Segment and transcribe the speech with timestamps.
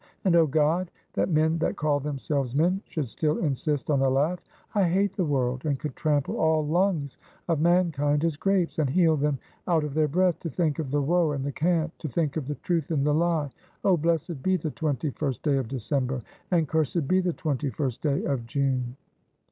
[0.25, 4.39] And oh God, that men that call themselves men should still insist on a laugh!
[4.73, 9.15] I hate the world, and could trample all lungs of mankind as grapes, and heel
[9.15, 9.37] them
[9.67, 12.47] out of their breath, to think of the woe and the cant, to think of
[12.47, 13.51] the Truth and the Lie!
[13.85, 13.95] Oh!
[13.95, 18.23] blessed be the twenty first day of December, and cursed be the twenty first day
[18.23, 18.95] of June!"